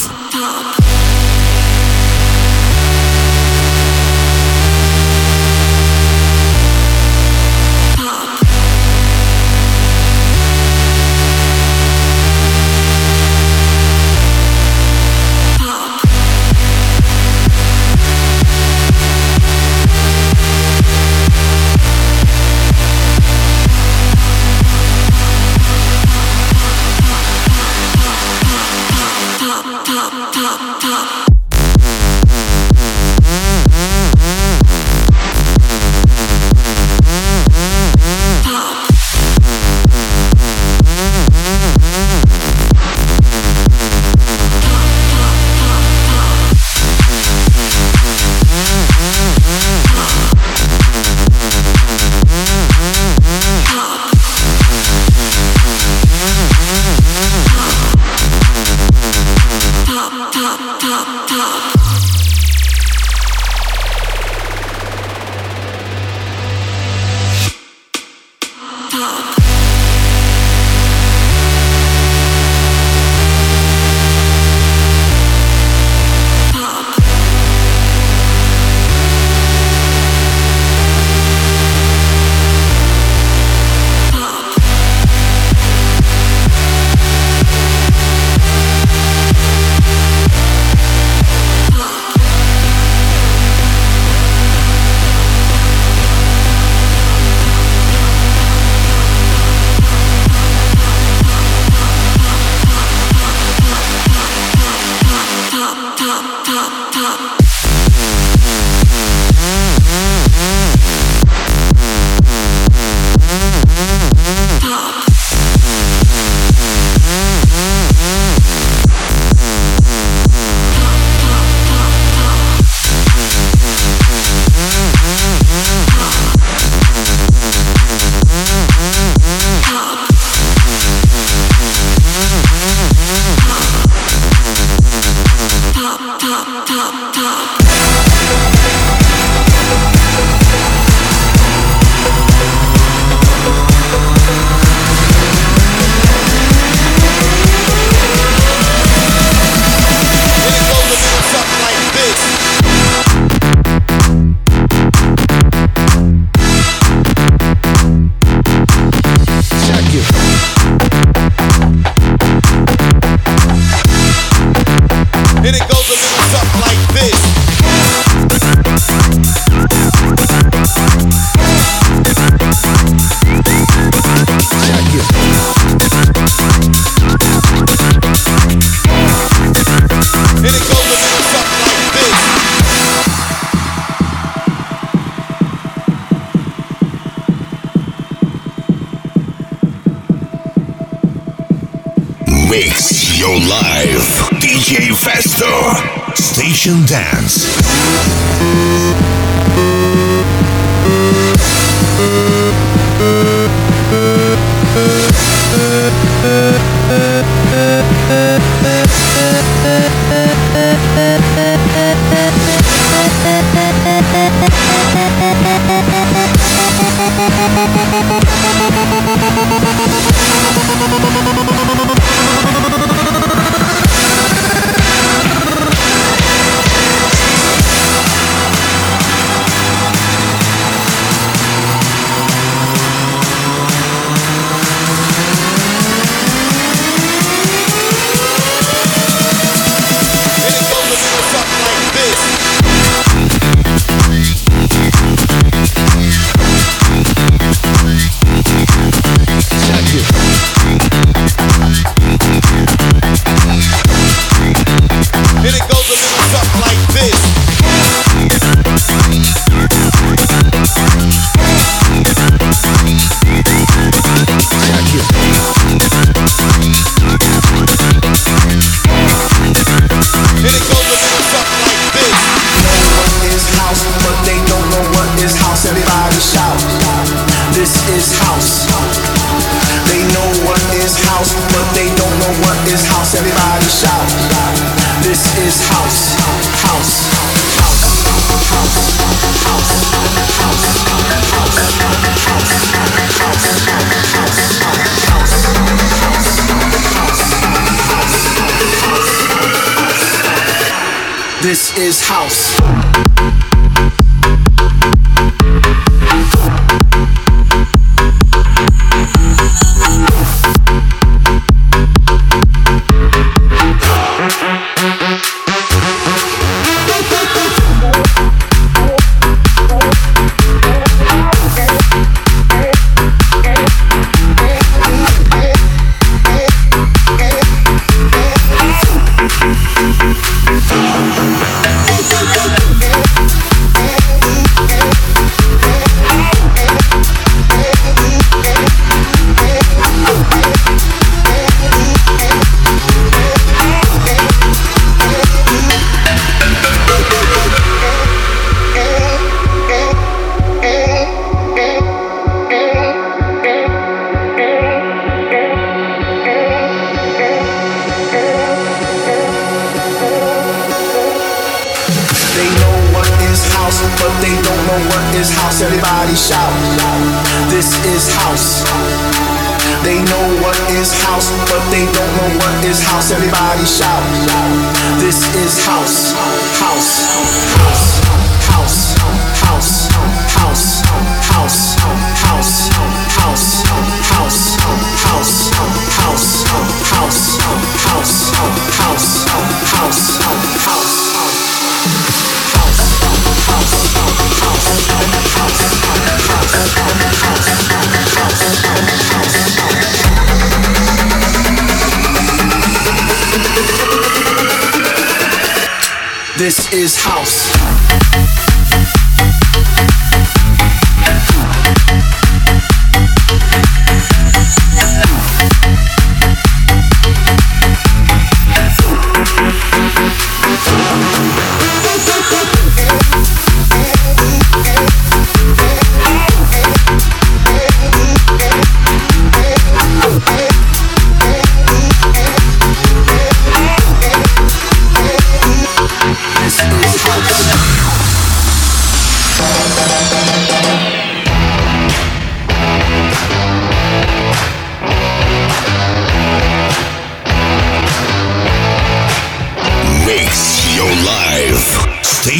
[217.48, 218.17] Bye.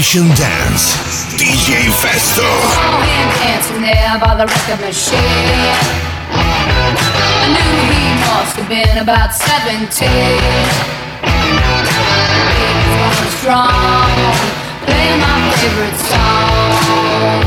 [0.09, 0.97] Station Dance.
[1.37, 2.49] DJ Festo.
[3.45, 5.21] Dancing there by the record machine.
[6.33, 10.09] I knew he must have been about 17.
[12.49, 14.09] He strong,
[14.89, 17.45] playing my favorite song.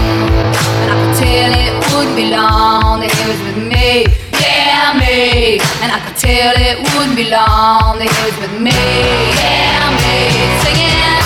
[0.85, 4.05] And I could tell it wouldn't be long that he was with me.
[4.37, 5.57] Yeah, me.
[5.81, 8.69] And I could tell it wouldn't be long that he was with me.
[9.41, 10.29] Yeah, me.
[10.61, 11.20] Singing.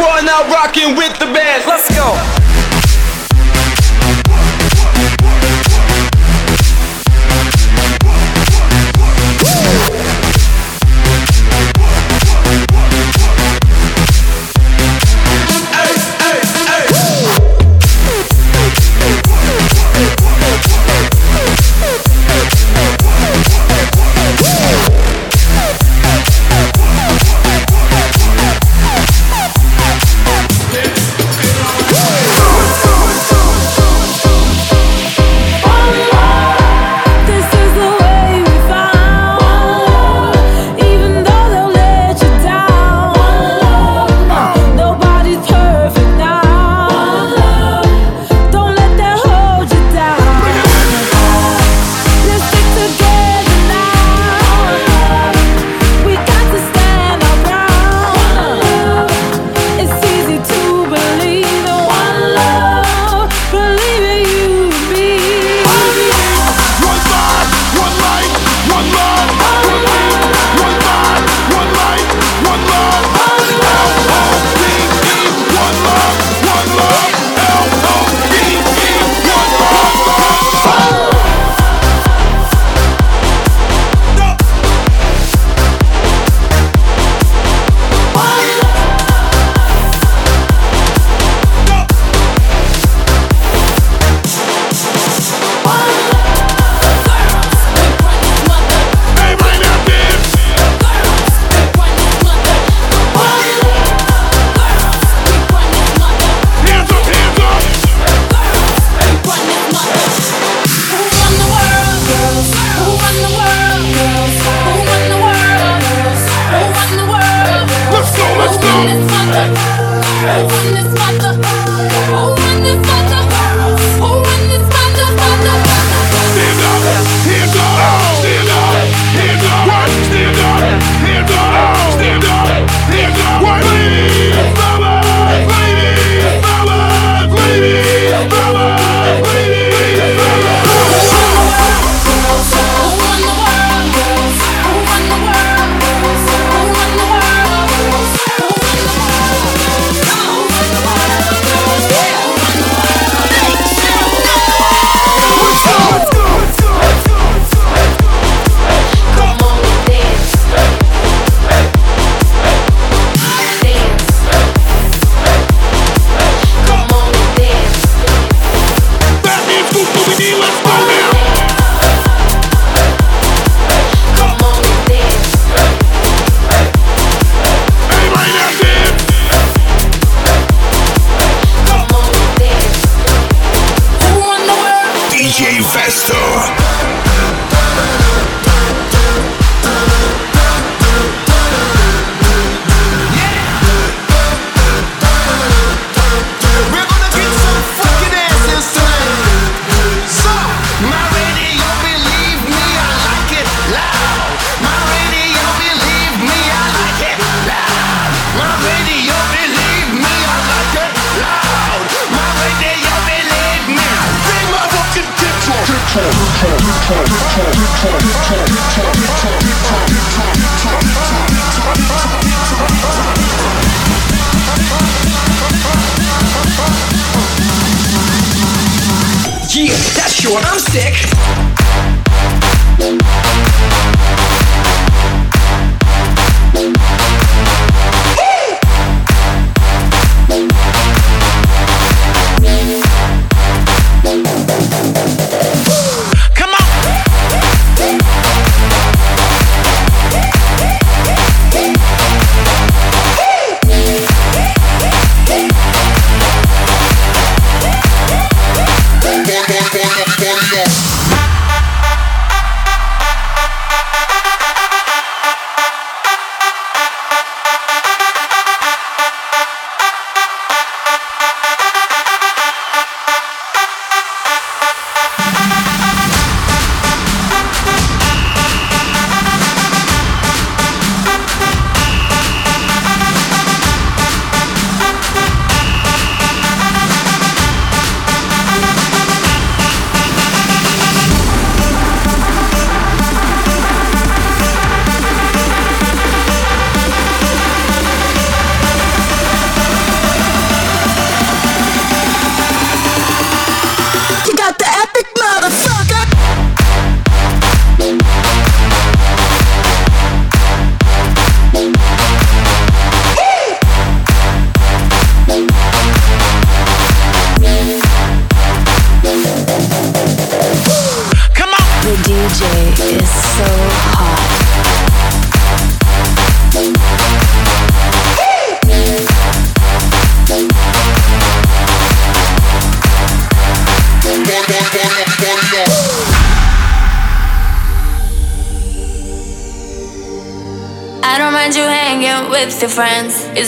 [0.00, 1.64] are now rocking with the band.
[1.66, 2.35] Let's go.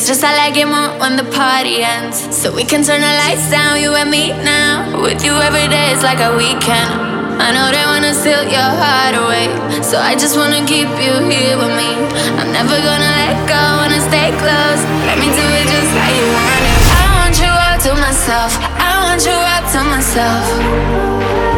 [0.09, 2.16] just I like it more when the party ends.
[2.32, 5.05] So we can turn the lights down, you and me now.
[5.05, 6.97] With you every day is like a weekend.
[7.36, 9.52] I know they wanna steal your heart away.
[9.85, 11.93] So I just wanna keep you here with me.
[12.40, 14.80] I'm never gonna let go, wanna stay close.
[15.05, 16.80] Let me do it just how you want it.
[16.89, 18.56] I want you all to myself.
[18.80, 20.44] I want you all to myself.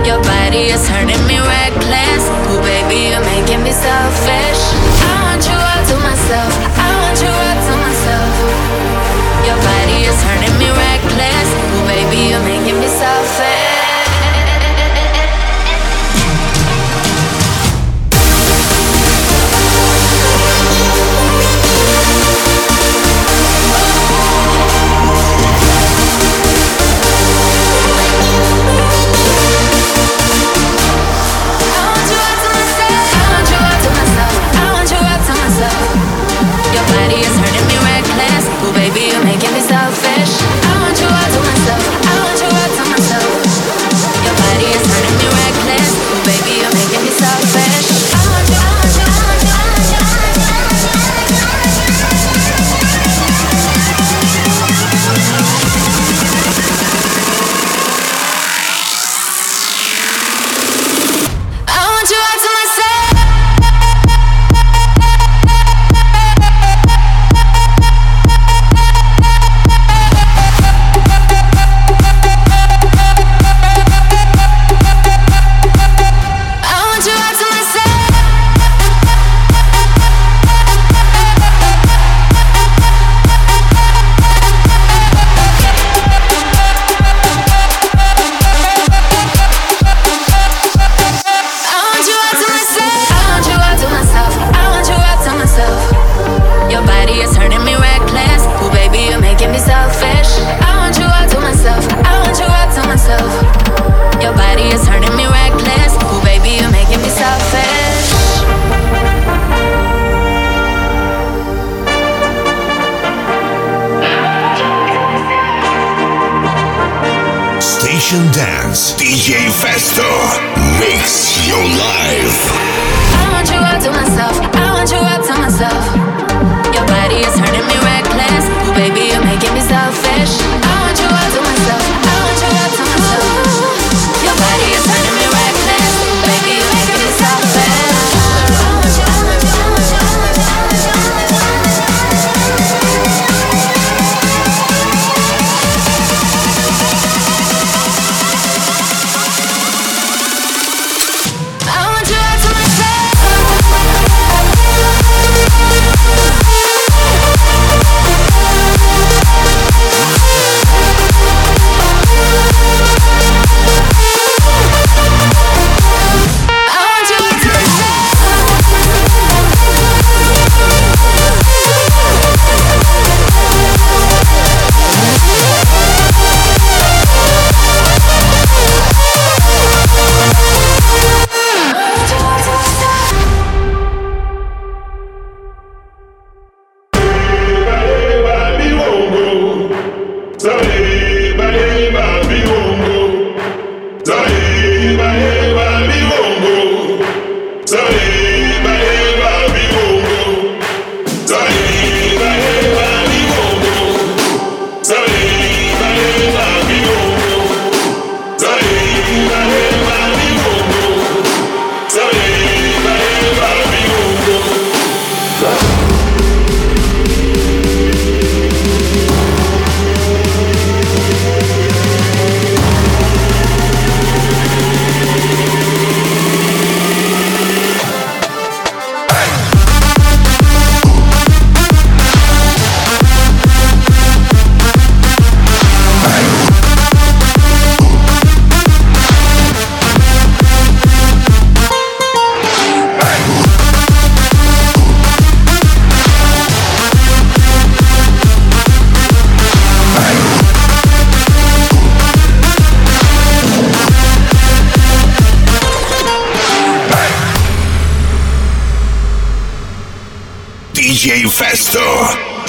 [0.02, 2.22] Your body is turning me reckless.
[2.51, 4.62] Ooh, baby, you're making me selfish.
[5.06, 6.80] I want you all to myself.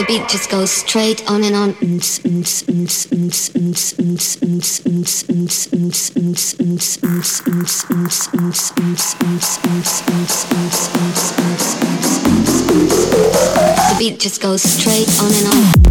[0.02, 1.73] The beat just goes straight on and on.
[1.73, 1.78] The
[13.99, 15.82] beat just goes straight on and on.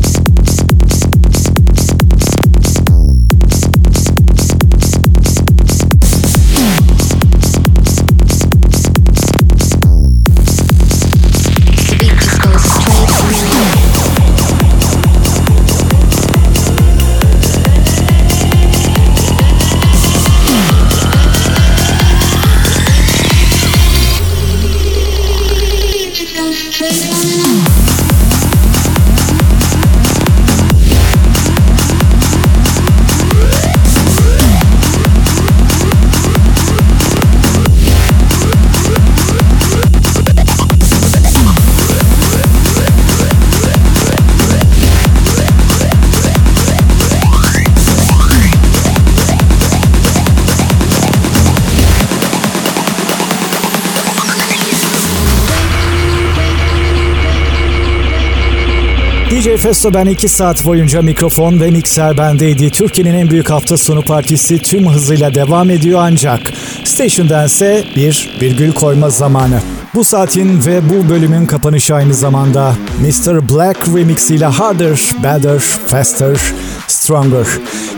[59.60, 62.70] DJ Festo ben 2 saat boyunca mikrofon ve mikser bendeydi.
[62.70, 66.40] Türkiye'nin en büyük hafta sonu partisi tüm hızıyla devam ediyor ancak
[66.84, 69.60] Station Dance'e bir virgül koyma zamanı.
[69.94, 73.48] Bu saatin ve bu bölümün kapanışı aynı zamanda Mr.
[73.48, 76.38] Black Remix ile Harder, Better, Faster,
[76.86, 77.46] Stronger.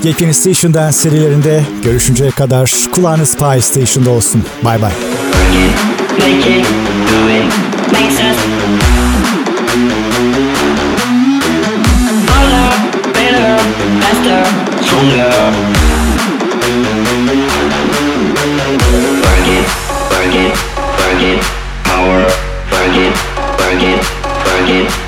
[0.05, 4.45] Yepyeni Station serilerinde görüşünceye kadar kulağınız Pie Station'da olsun.
[4.65, 4.93] Bay bay.
[6.19, 6.67] Make it,
[7.09, 7.27] do
[7.93, 8.92] makes us
[14.03, 14.43] faster,
[14.83, 15.31] stronger.
[19.23, 19.67] Work it,
[20.11, 20.53] work it,
[20.99, 21.41] work it,
[21.87, 22.23] power,
[22.73, 23.15] work it,
[23.61, 24.01] work it,
[24.47, 25.02] work it,